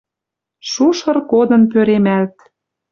Шушыр 0.69 1.17
кодын 1.31 1.61
пӧремӓлт. 1.71 2.35